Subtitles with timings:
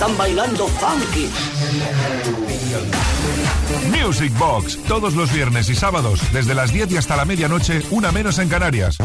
[0.00, 1.28] están bailando funky.
[3.90, 8.10] Music Box, todos los viernes y sábados, desde las 10 y hasta la medianoche, una
[8.10, 8.96] menos en Canarias.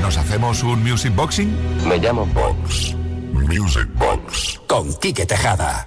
[0.00, 1.54] ¿Nos hacemos un Music Boxing?
[1.86, 2.94] Me llamo Box.
[3.34, 4.58] Music Box.
[4.66, 5.86] Con Quique Tejada.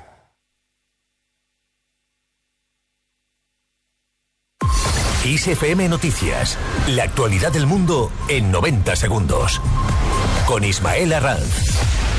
[5.25, 6.55] ISFM Noticias.
[6.89, 9.59] La actualidad del mundo en 90 segundos.
[10.45, 12.10] Con Ismael Arranz.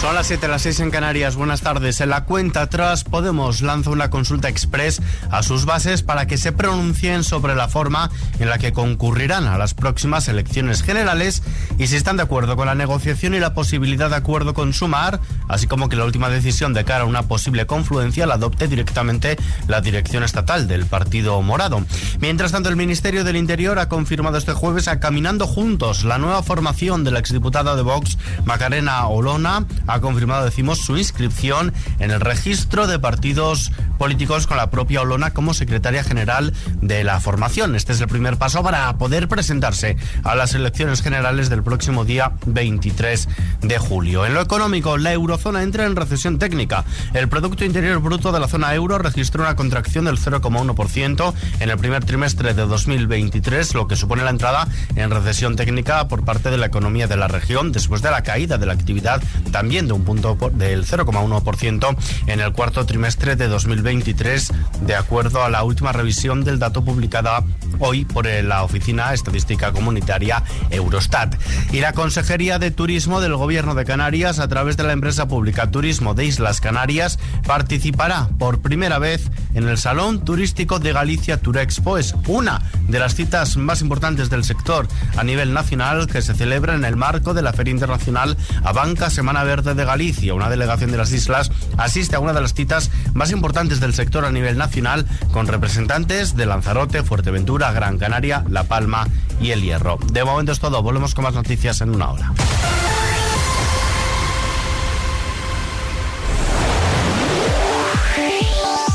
[0.00, 1.36] Son las 7, las 6 en Canarias.
[1.36, 2.00] Buenas tardes.
[2.00, 6.52] En la cuenta atrás, Podemos lanza una consulta express a sus bases para que se
[6.52, 11.42] pronuncien sobre la forma en la que concurrirán a las próximas elecciones generales
[11.76, 15.20] y si están de acuerdo con la negociación y la posibilidad de acuerdo con Sumar,
[15.48, 19.36] así como que la última decisión de cara a una posible confluencia la adopte directamente
[19.68, 21.84] la dirección estatal del Partido Morado.
[22.20, 26.42] Mientras tanto, el Ministerio del Interior ha confirmado este jueves a Caminando Juntos la nueva
[26.42, 32.20] formación de la exdiputada de Vox, Macarena Olona ha confirmado, decimos, su inscripción en el
[32.20, 37.74] registro de partidos políticos con la propia Olona como secretaria general de la formación.
[37.74, 42.32] Este es el primer paso para poder presentarse a las elecciones generales del próximo día
[42.46, 43.28] 23
[43.62, 44.24] de julio.
[44.24, 46.84] En lo económico, la eurozona entra en recesión técnica.
[47.12, 51.76] El Producto Interior Bruto de la zona euro registró una contracción del 0,1% en el
[51.76, 56.58] primer trimestre de 2023, lo que supone la entrada en recesión técnica por parte de
[56.58, 59.22] la economía de la región después de la caída de la actividad
[59.52, 65.50] también de un punto del 0,1% en el cuarto trimestre de 2023, de acuerdo a
[65.50, 67.44] la última revisión del dato publicada
[67.78, 71.36] hoy por la Oficina Estadística Comunitaria Eurostat.
[71.72, 75.70] Y la Consejería de Turismo del Gobierno de Canarias, a través de la empresa pública
[75.70, 81.98] Turismo de Islas Canarias, participará por primera vez en el Salón Turístico de Galicia Turexpo.
[81.98, 86.74] Es una de las citas más importantes del sector a nivel nacional que se celebra
[86.74, 90.34] en el marco de la Feria Internacional Abanca Semana Verde de Galicia.
[90.34, 94.24] Una delegación de las islas asiste a una de las citas más importantes del sector
[94.24, 99.08] a nivel nacional con representantes de Lanzarote, Fuerteventura, Gran Canaria, La Palma
[99.40, 99.98] y El Hierro.
[100.12, 100.82] De momento es todo.
[100.82, 102.32] Volvemos con más noticias en una hora.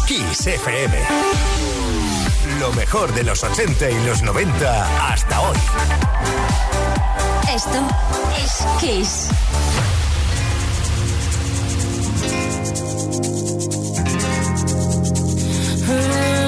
[0.07, 0.97] Kiss FM.
[2.59, 5.57] Lo mejor de los 80 y los 90 hasta hoy.
[7.53, 7.88] Esto
[8.38, 9.29] es Kiss.
[15.85, 16.44] hurt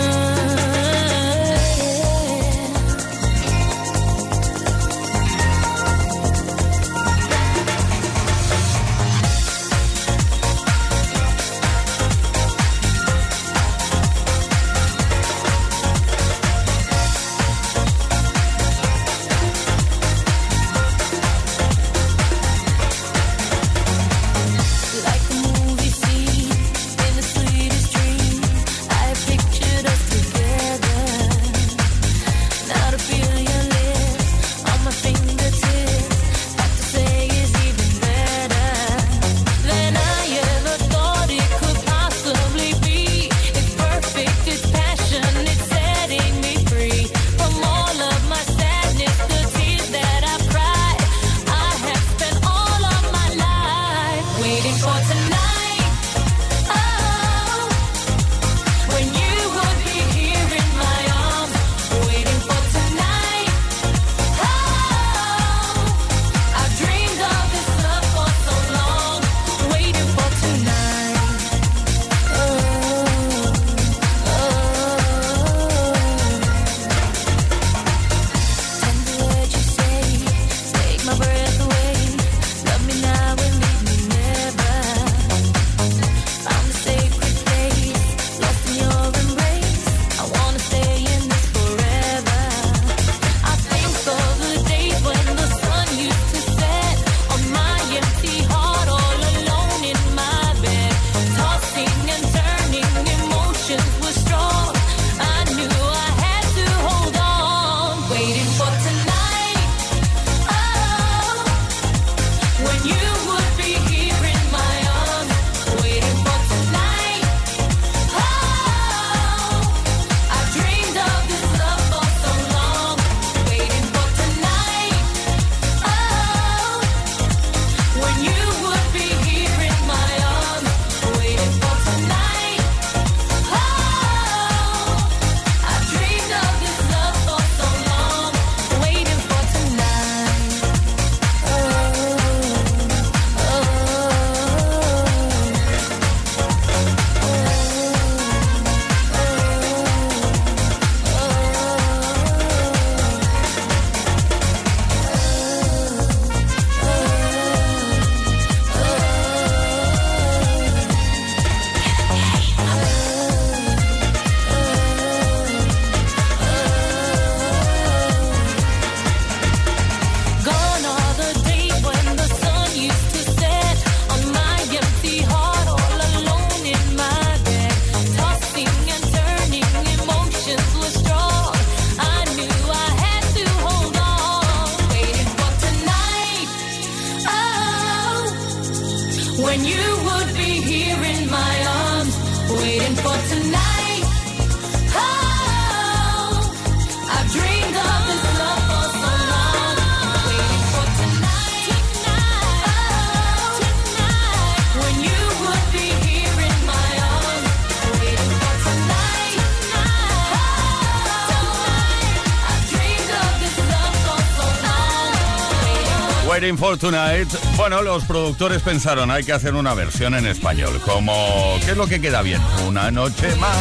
[216.48, 217.28] Waiting for Tonight.
[217.58, 220.80] Bueno, los productores pensaron, hay que hacer una versión en español.
[220.86, 222.42] Como, ¿qué es lo que queda bien?
[222.66, 223.58] Una noche más.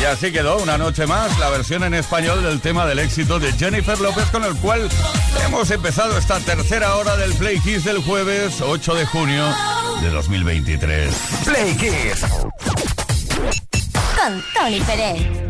[0.00, 3.52] Y así quedó, una noche más, la versión en español del tema del éxito de
[3.52, 4.88] Jennifer López, con el cual
[5.44, 9.44] hemos empezado esta tercera hora del Play Kiss del jueves 8 de junio
[10.00, 11.14] de 2023.
[11.44, 12.24] Play Kiss.
[14.16, 15.47] Con Tony Pérez.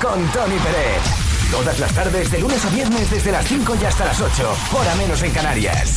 [0.00, 1.02] Con Tony Pérez.
[1.50, 4.56] Todas las tardes, de lunes a viernes, desde las 5 y hasta las 8,
[4.90, 5.96] a menos en Canarias.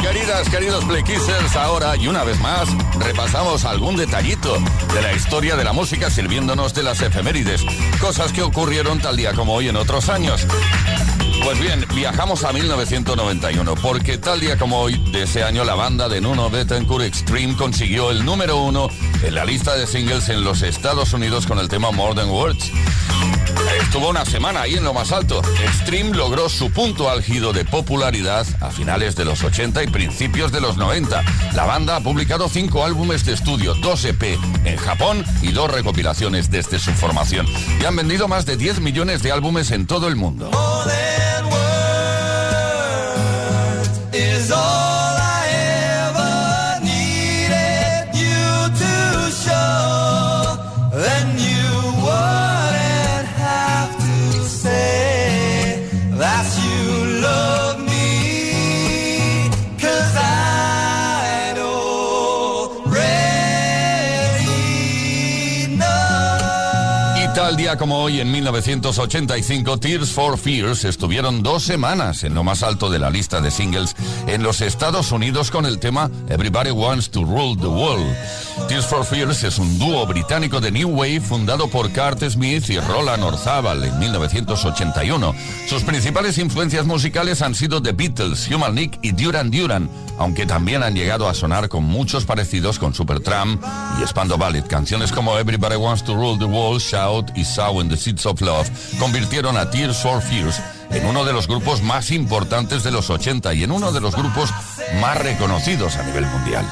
[0.00, 1.56] Bienvenidas, queridos Playkissers.
[1.56, 4.58] Ahora y una vez más, repasamos algún detallito
[4.94, 7.64] de la historia de la música sirviéndonos de las efemérides.
[8.00, 10.46] Cosas que ocurrieron tal día como hoy en otros años.
[11.44, 16.08] Pues bien, viajamos a 1991, porque tal día como hoy de ese año la banda
[16.08, 18.88] de Nuno Bettencourt Extreme consiguió el número uno
[19.22, 22.70] en la lista de singles en los Estados Unidos con el tema More Than Words.
[23.80, 25.42] Estuvo una semana ahí en lo más alto.
[25.64, 30.60] Extreme logró su punto álgido de popularidad a finales de los 80 y principios de
[30.60, 31.22] los 90.
[31.54, 36.50] La banda ha publicado cinco álbumes de estudio, dos EP en Japón y dos recopilaciones
[36.50, 37.46] desde su formación.
[37.80, 40.50] Y han vendido más de 10 millones de álbumes en todo el mundo.
[67.56, 72.90] Día como hoy, en 1985, Tears for Fears estuvieron dos semanas en lo más alto
[72.90, 73.94] de la lista de singles
[74.32, 78.16] en los Estados Unidos con el tema Everybody Wants to Rule the World.
[78.66, 82.78] Tears for Fears es un dúo británico de New Wave fundado por Kurt Smith y
[82.78, 85.34] Roland Orzabal en 1981.
[85.68, 90.82] Sus principales influencias musicales han sido The Beatles, Human League y Duran Duran, aunque también
[90.82, 93.62] han llegado a sonar con muchos parecidos con Supertramp
[94.02, 94.66] y Spando Ballet.
[94.66, 98.40] Canciones como Everybody Wants to Rule the World, Shout y Sow in the Seeds of
[98.40, 100.58] Love convirtieron a Tears for Fears
[100.92, 104.14] en uno de los grupos más importantes de los 80 y en uno de los
[104.14, 104.50] grupos
[105.00, 106.66] más reconocidos a nivel mundial.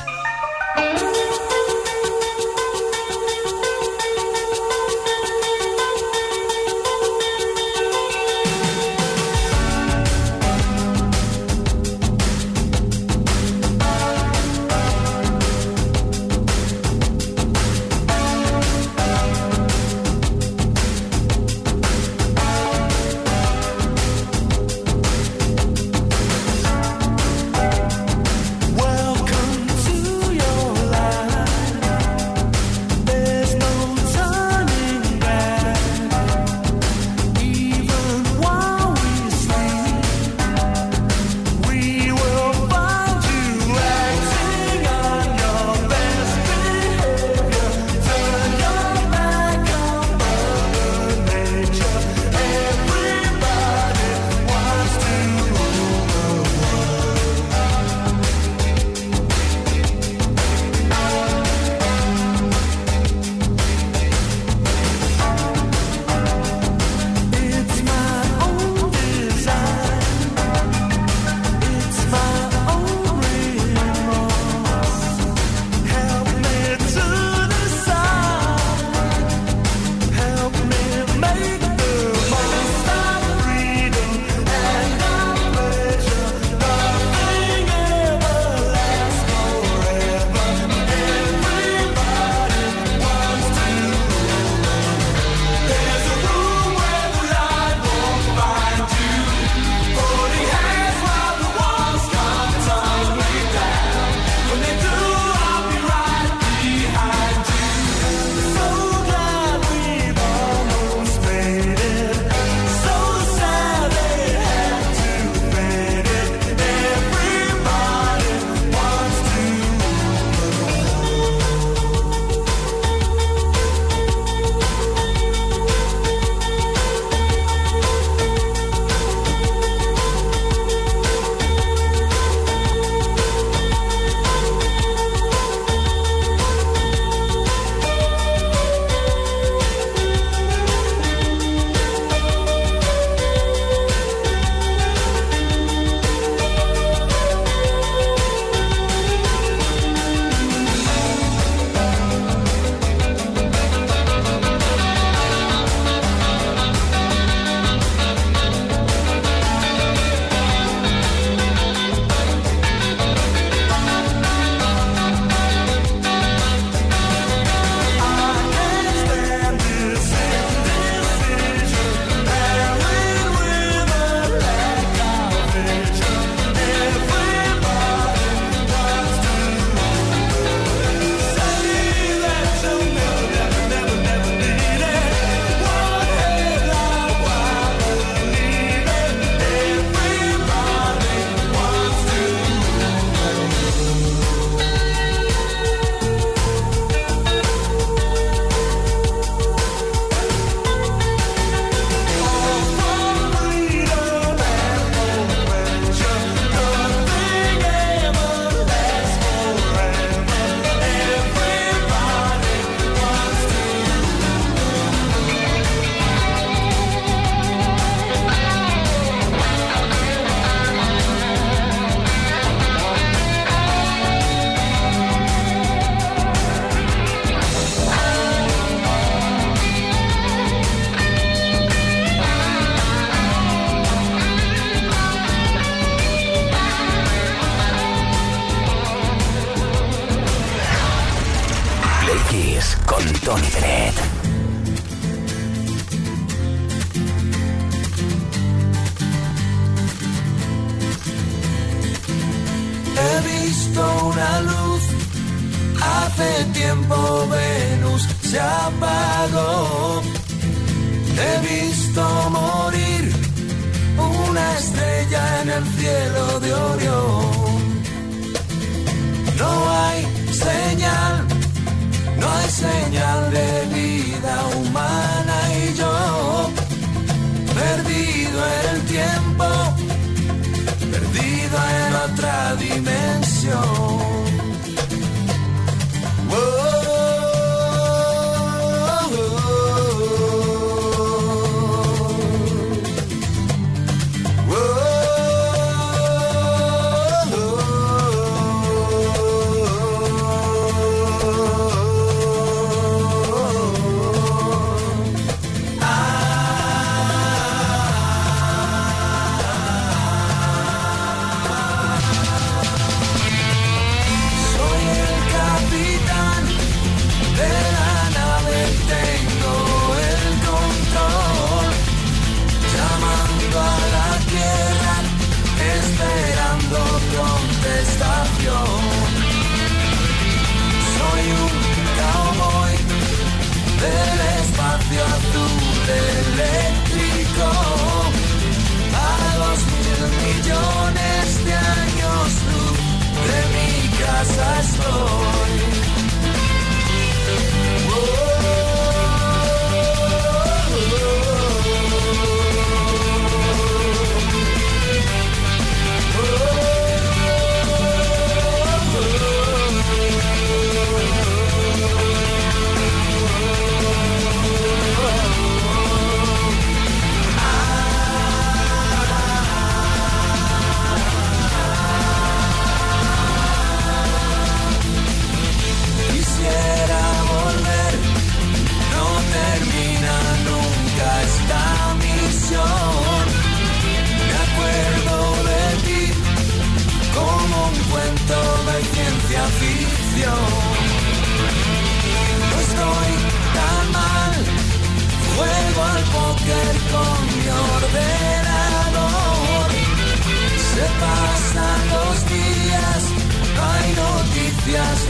[282.04, 283.79] otra dimensión.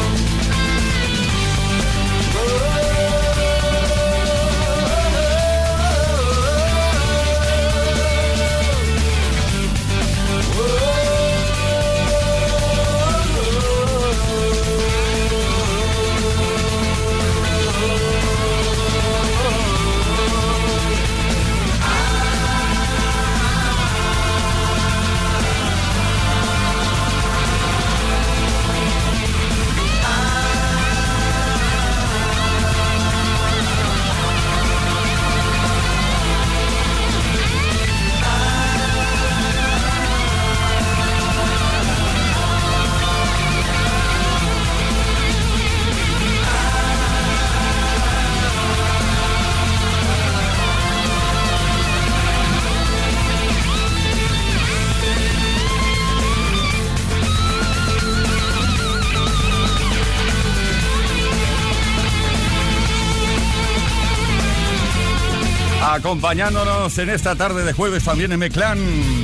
[65.97, 68.79] Acompañándonos en esta tarde de jueves también en Meclán,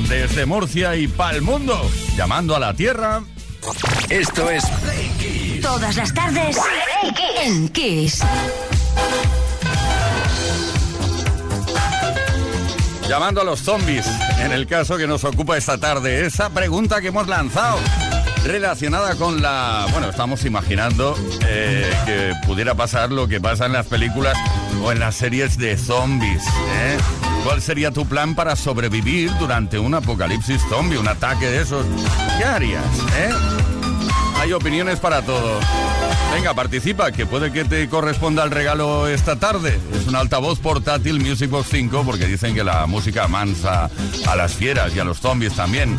[0.07, 1.79] desde Murcia y Pal Mundo,
[2.17, 3.21] llamando a la Tierra.
[4.09, 4.63] Esto es
[5.61, 6.57] Todas las tardes
[7.43, 8.21] en Kiss.
[13.07, 14.07] Llamando a los zombies,
[14.39, 17.77] en el caso que nos ocupa esta tarde, esa pregunta que hemos lanzado
[18.45, 19.85] relacionada con la...
[19.91, 21.15] Bueno, estamos imaginando
[21.47, 24.35] eh, que pudiera pasar lo que pasa en las películas
[24.81, 26.43] o en las series de zombies.
[26.43, 26.97] ¿eh?
[27.43, 31.85] ¿Cuál sería tu plan para sobrevivir durante un apocalipsis zombie, un ataque de esos?
[32.37, 32.85] ¿Qué harías?
[33.17, 33.29] Eh?
[34.39, 35.59] Hay opiniones para todo.
[36.33, 39.79] Venga, participa, que puede que te corresponda el regalo esta tarde.
[39.93, 43.89] Es un altavoz portátil Music Box 5 porque dicen que la música mansa
[44.27, 45.95] a las fieras y a los zombies también.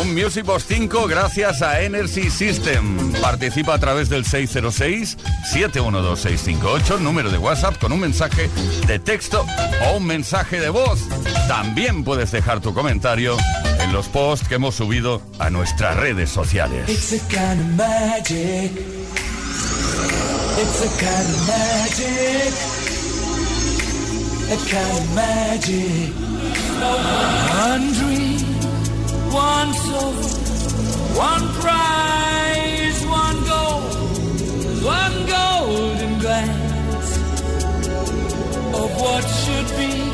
[0.00, 3.12] Un Music Box 5 gracias a Energy System.
[3.20, 8.50] Participa a través del 606-712-658, número de WhatsApp con un mensaje
[8.86, 9.46] de texto
[9.86, 10.98] o un mensaje de voz.
[11.46, 13.36] También puedes dejar tu comentario
[13.80, 16.88] en los posts que hemos subido a nuestras redes sociales.
[16.88, 18.72] It's a kind of magic.
[20.60, 22.52] It's a kind of magic.
[24.50, 26.12] A kind of magic.
[29.34, 30.12] one soul,
[31.18, 33.80] one prize, one goal,
[34.96, 37.10] one golden glance
[38.80, 40.13] of what should be.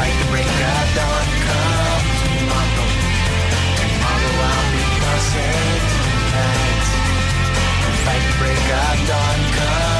[0.00, 1.26] fight the break of dawn.
[1.46, 2.86] Come tomorrow
[3.80, 6.88] Tomorrow I'll be passing tonight.
[7.86, 9.40] And fight the break of dawn.
[9.56, 9.99] Come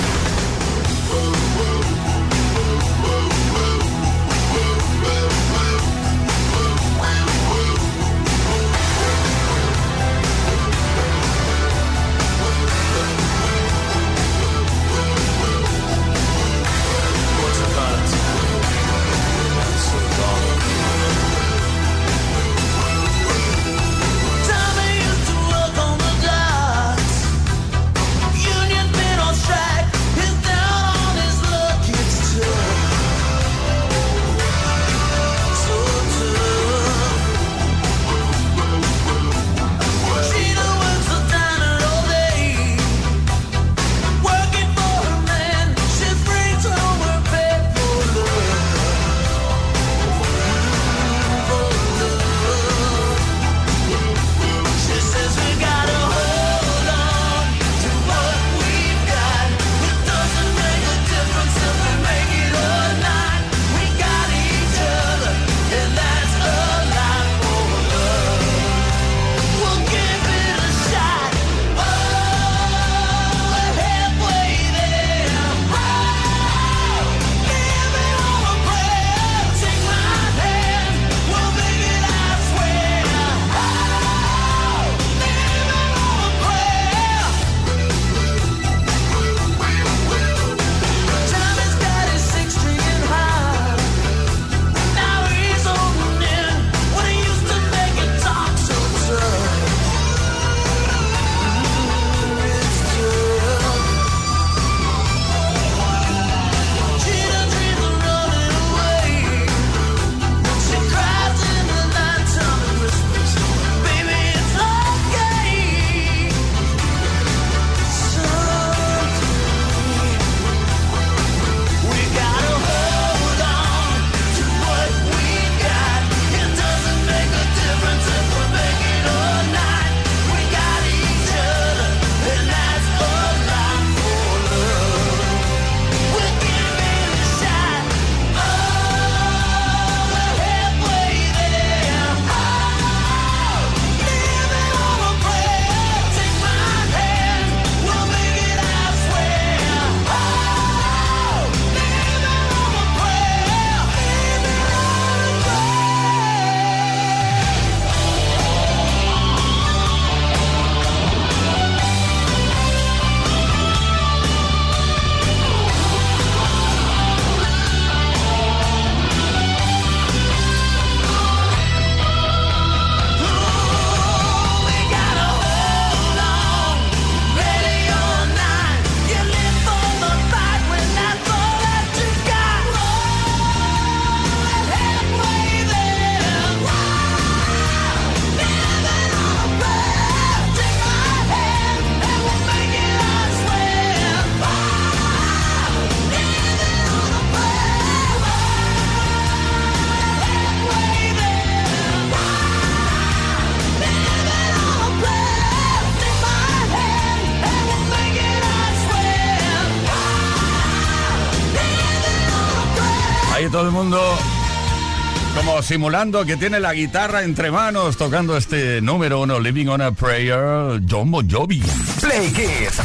[215.71, 220.81] Simulando que tiene la guitarra entre manos tocando este número uno, Living on a Prayer,
[220.85, 221.63] John Bon Jovi.
[222.01, 222.81] Play Kids.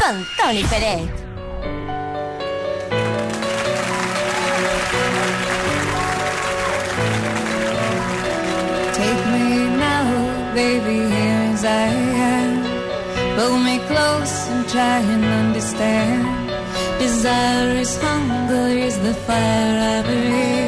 [0.00, 1.08] Con Tony Pérez.
[8.92, 12.64] Take me now, baby, here as I am.
[13.36, 16.26] Pull me close and try and understand.
[16.98, 20.67] Desire is hunger, is the fire I breathe.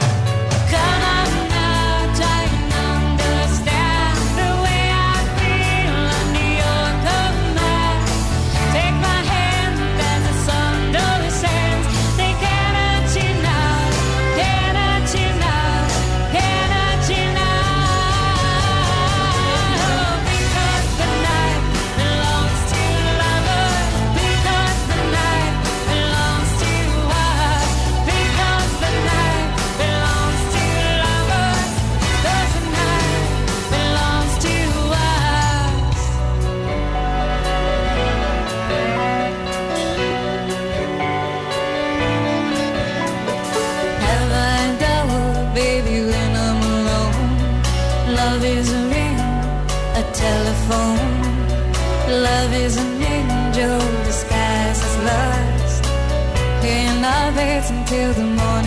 [57.91, 58.60] till the morning.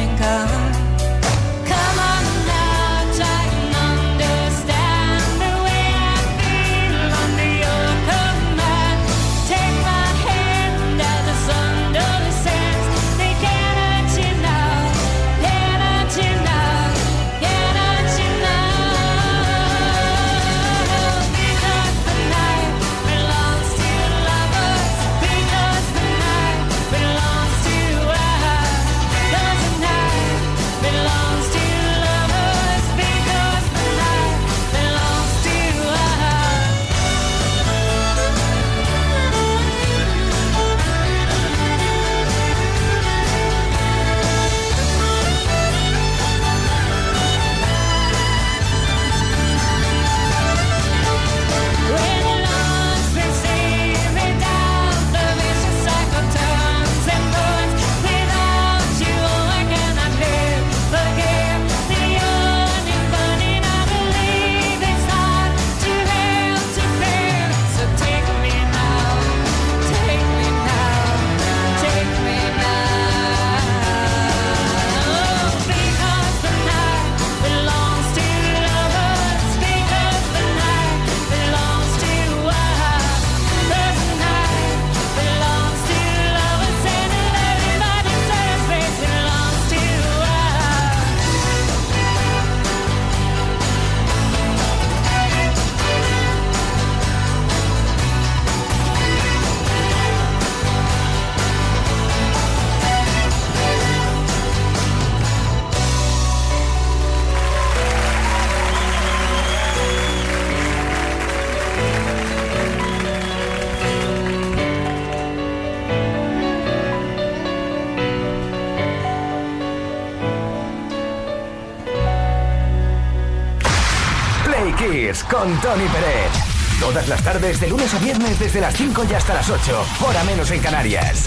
[127.45, 129.86] Tardes, de lunes a viernes, desde las 5 y hasta las 8.
[130.01, 131.24] Hora menos en Canarias.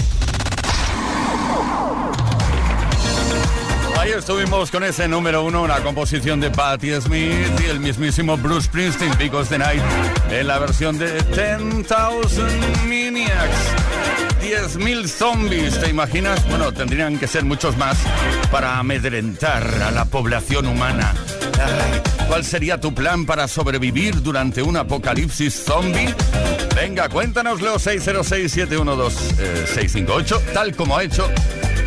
[3.99, 8.65] Ahí estuvimos con ese número uno, una composición de Patti Smith y el mismísimo Bruce
[8.65, 9.83] Springsteen, Because the Night,
[10.31, 11.85] en la versión de 10,000
[12.87, 13.86] Maniacs.
[14.41, 16.47] 10.000 zombies, ¿te imaginas?
[16.49, 17.97] Bueno, tendrían que ser muchos más
[18.51, 21.13] para amedrentar a la población humana.
[21.59, 26.13] Ay, ¿Cuál sería tu plan para sobrevivir durante un apocalipsis zombie?
[26.75, 31.27] Venga, cuéntanoslo 606-712-658, tal como ha hecho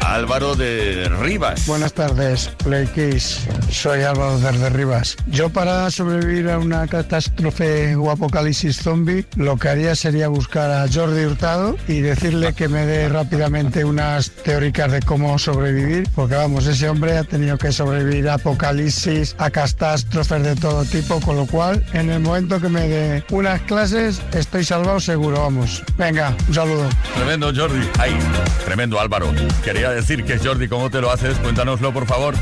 [0.01, 1.67] Álvaro de Rivas.
[1.67, 3.47] Buenas tardes, Play Kiss.
[3.71, 5.17] Soy Álvaro desde Rivas.
[5.27, 10.87] Yo para sobrevivir a una catástrofe o apocalipsis zombie, lo que haría sería buscar a
[10.93, 16.67] Jordi Hurtado y decirle que me dé rápidamente unas teóricas de cómo sobrevivir, porque vamos,
[16.67, 21.47] ese hombre ha tenido que sobrevivir a apocalipsis, a catástrofes de todo tipo, con lo
[21.47, 25.83] cual, en el momento que me dé unas clases, estoy salvado seguro, vamos.
[25.97, 26.89] Venga, un saludo.
[27.15, 27.89] Tremendo Jordi.
[27.99, 28.19] Ay,
[28.65, 29.33] tremendo Álvaro.
[29.63, 31.37] Quería decir que Jordi, ¿cómo te lo haces?
[31.39, 32.35] Cuéntanoslo, por favor.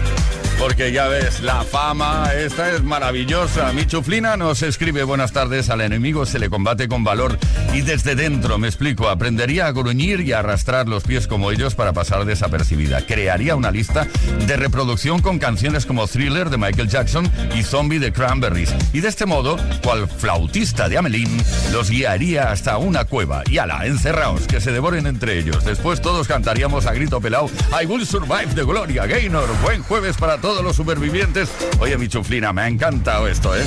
[0.59, 3.73] Porque ya ves, la fama esta es maravillosa.
[3.73, 5.71] Mi chuflina nos escribe buenas tardes.
[5.71, 7.39] Al enemigo se le combate con valor
[7.73, 11.77] y desde dentro, me explico, aprendería a gruñir y a arrastrar los pies como ellos
[11.77, 13.07] para pasar desapercibida.
[13.07, 14.09] Crearía una lista
[14.47, 18.75] de reproducción con canciones como Thriller de Michael Jackson y Zombie de Cranberries.
[18.93, 21.41] Y de este modo, cual flautista de Amelín,
[21.71, 23.45] los guiaría hasta una cueva.
[23.49, 25.65] Y ala, encerraos, que se devoren entre ellos.
[25.65, 27.49] Después todos cantaríamos a grito pelado
[27.81, 29.49] I Will Survive de Gloria Gaynor.
[29.63, 31.51] Buen jueves para todos los supervivientes.
[31.81, 33.65] Oye, mi chuflina, me ha encantado esto, ¿eh?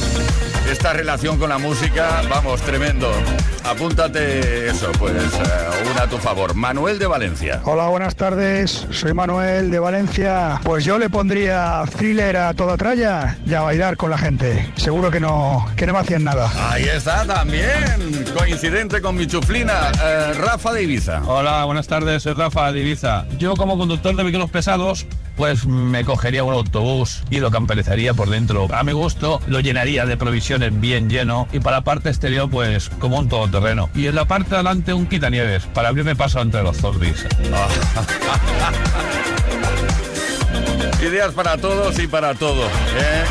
[0.70, 3.12] Esta relación con la música, vamos, tremendo.
[3.64, 6.56] Apúntate eso, pues, eh, una a tu favor.
[6.56, 7.62] Manuel de Valencia.
[7.66, 8.88] Hola, buenas tardes.
[8.92, 10.60] Soy Manuel de Valencia.
[10.64, 14.72] Pues yo le pondría thriller a toda tralla y a bailar con la gente.
[14.76, 16.50] Seguro que no, que no me hacían nada.
[16.72, 21.22] Ahí está también, coincidente con mi chuflina, eh, Rafa de Ibiza.
[21.26, 23.26] Hola, buenas tardes, soy Rafa de Ibiza.
[23.38, 25.06] Yo como conductor de vehículos pesados,
[25.36, 28.68] pues me cogería un autobús y lo camperizaría por dentro.
[28.74, 32.90] A mi gusto lo llenaría de provisiones bien lleno y para la parte exterior pues
[33.00, 33.90] como un todoterreno.
[33.96, 37.26] Y en la parte de adelante un quitanieves para abrirme paso entre los zombies.
[41.02, 42.64] Ideas para todos y para todo.
[42.64, 43.24] ¿eh?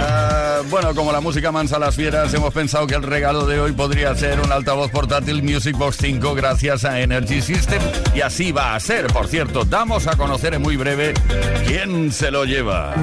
[0.00, 3.72] Ah, bueno, como la música mansa las fieras, hemos pensado que el regalo de hoy
[3.72, 7.82] podría ser un altavoz portátil Music Box 5 gracias a Energy System.
[8.14, 9.08] Y así va a ser.
[9.08, 11.14] Por cierto, damos a conocer en muy breve
[11.66, 12.94] quién se lo lleva.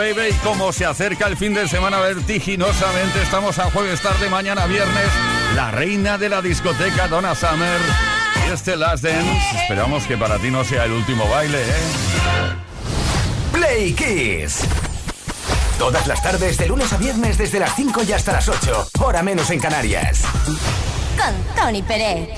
[0.00, 5.08] Baby, como se acerca el fin de semana vertiginosamente, estamos a jueves tarde, mañana viernes,
[5.54, 7.78] la reina de la discoteca Donna Summer
[8.46, 11.74] y este Last Dance, esperamos que para ti no sea el último baile, ¿eh?
[13.52, 14.62] Play Kiss.
[15.78, 19.22] Todas las tardes, de lunes a viernes, desde las 5 y hasta las 8, hora
[19.22, 20.22] menos en Canarias.
[21.18, 22.28] Con Tony Pérez.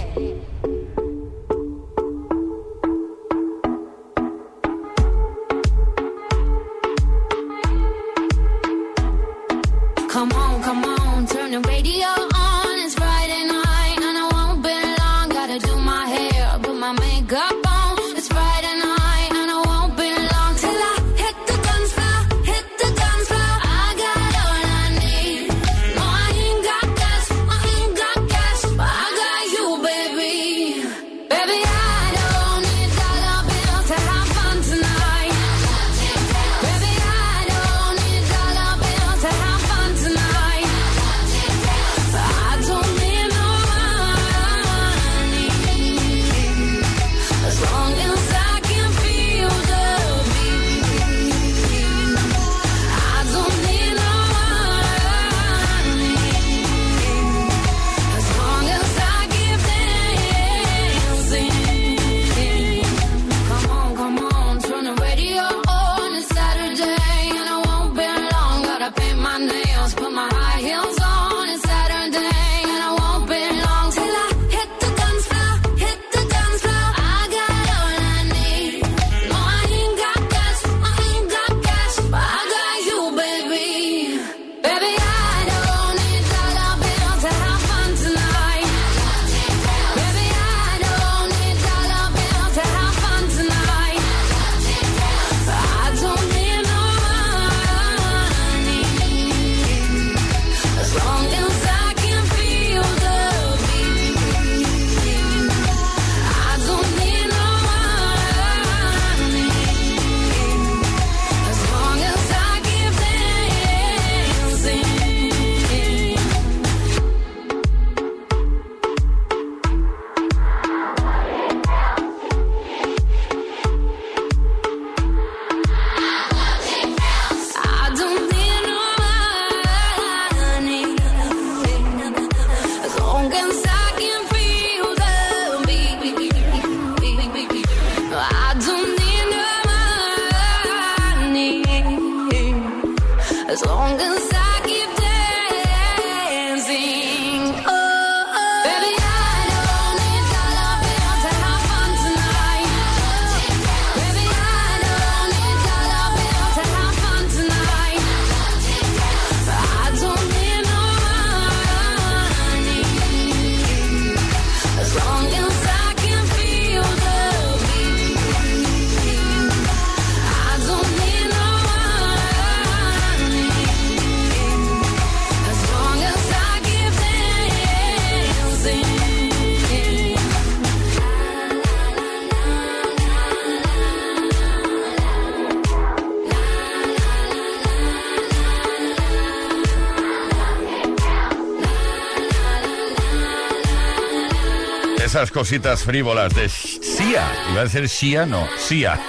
[195.30, 197.32] Cositas frívolas de Sia.
[197.52, 199.00] Iba a decir Sia, no, Sia.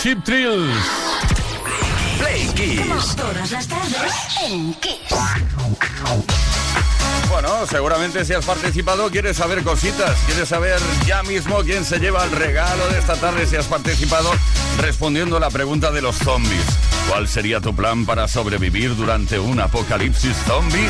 [0.00, 0.76] Chip Trills.
[2.18, 3.16] Play Kiss.
[3.16, 4.12] Todas las tardes
[4.44, 4.94] en Kiss.
[7.28, 12.24] Bueno, seguramente si has participado quieres saber cositas, quieres saber ya mismo quién se lleva
[12.24, 14.30] el regalo de esta tarde si has participado
[14.80, 16.64] respondiendo la pregunta de los zombies.
[17.08, 20.88] ¿Cuál sería tu plan para sobrevivir durante un apocalipsis zombie?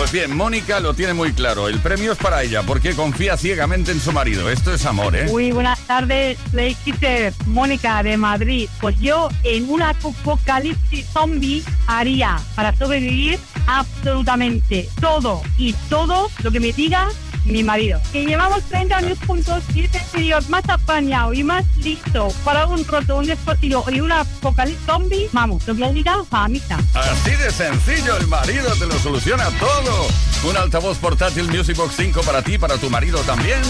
[0.00, 1.68] Pues bien, Mónica lo tiene muy claro.
[1.68, 4.48] El premio es para ella porque confía ciegamente en su marido.
[4.48, 5.26] Esto es amor, ¿eh?
[5.26, 8.70] Muy buenas tardes, Play Kisser, Mónica de Madrid.
[8.80, 16.60] Pues yo en un apocalipsis zombie haría para sobrevivir absolutamente todo y todo lo que
[16.60, 17.06] me diga
[17.50, 18.00] mi marido.
[18.12, 22.84] Que llevamos 30 años juntos y es el más apañado y más listo para un
[22.84, 25.28] roto, un despotillo y un apocalipsis zombie.
[25.32, 26.78] Vamos, lo que él diga, mamita.
[26.94, 30.08] Así de sencillo, el marido te lo soluciona todo.
[30.48, 33.60] Un altavoz portátil Music Box 5 para ti, para tu marido también.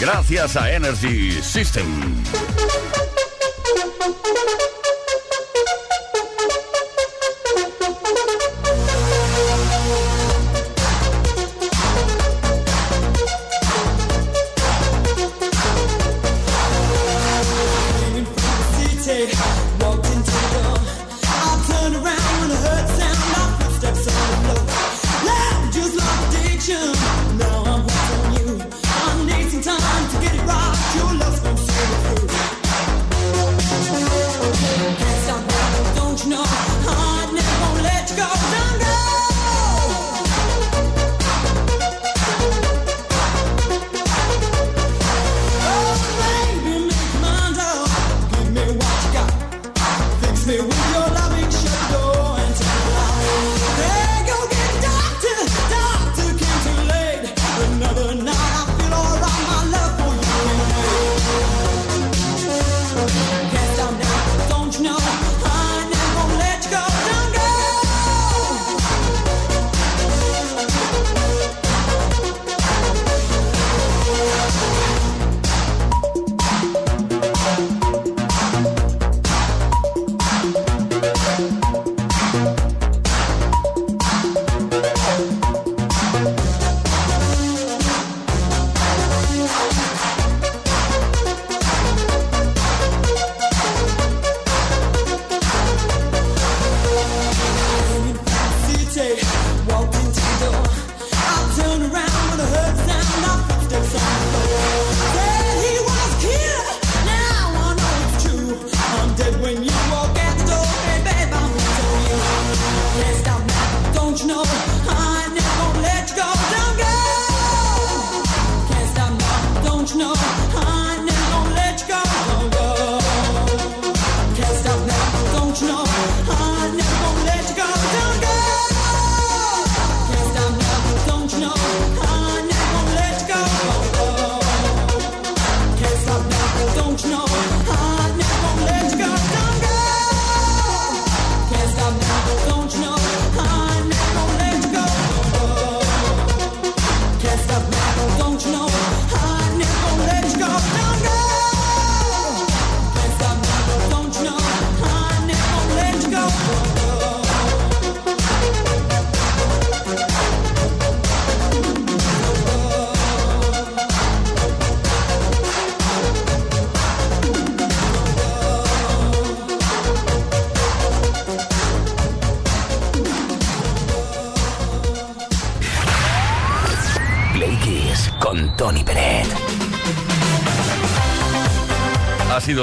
[0.00, 1.86] Gracias a Energy System.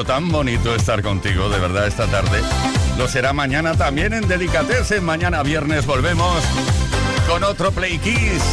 [0.06, 2.42] Tan bonito estar contigo, de verdad, esta tarde.
[2.98, 5.04] Lo será mañana también en Delicatessen.
[5.04, 6.44] Mañana viernes volvemos
[7.28, 8.44] con otro Play Kiss.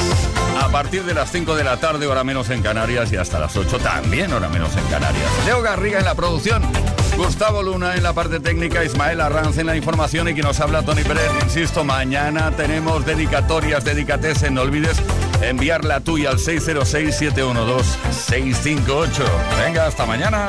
[0.61, 3.57] A partir de las 5 de la tarde, hora menos en Canarias, y hasta las
[3.57, 5.29] 8 también, hora menos en Canarias.
[5.47, 6.63] Leo Garriga en la producción.
[7.17, 10.83] Gustavo Luna en la parte técnica, Ismael Arranz en la información y quien nos habla
[10.83, 11.31] Tony Pérez.
[11.43, 14.55] Insisto, mañana tenemos dedicatorias, Delicatessen.
[14.55, 14.97] No olvides
[15.43, 19.25] enviarla tuya al 606-712-658.
[19.65, 20.47] Venga, hasta mañana.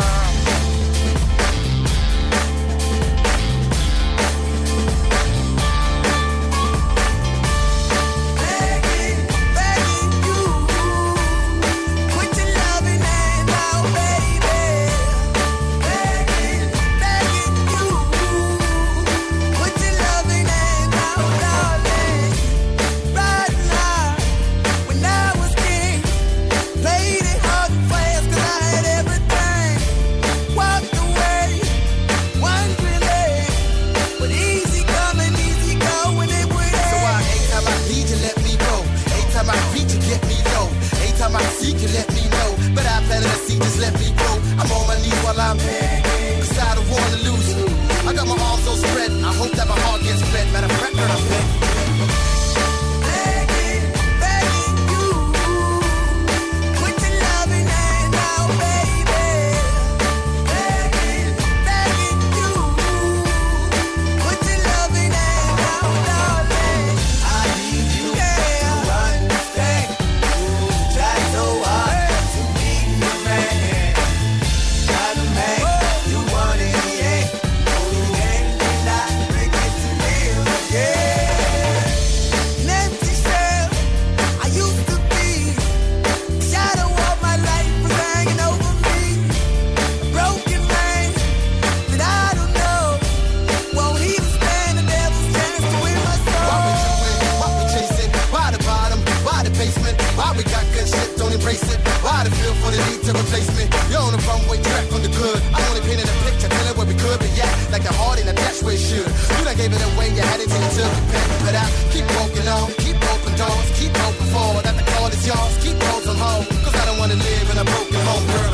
[102.63, 103.67] for the need to replace me.
[103.91, 105.37] You're on the wrong way, track from the good.
[105.51, 108.23] I only painted a picture, tell it where we could, but yeah, like the heart
[108.23, 109.03] in a dash where it should.
[109.03, 111.27] You done gave it away, you had it till you took it back.
[111.43, 114.63] But I keep walking on, keep open doors, keep open forward.
[114.63, 116.47] That the call is yours, keep closing home.
[116.63, 118.52] Cause I don't wanna live in a broken home, girl.